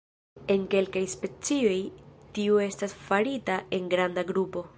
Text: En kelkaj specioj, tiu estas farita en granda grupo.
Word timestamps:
En 0.53 0.63
kelkaj 0.73 1.03
specioj, 1.11 1.77
tiu 2.39 2.59
estas 2.65 2.97
farita 3.05 3.61
en 3.79 3.91
granda 3.95 4.31
grupo. 4.33 4.67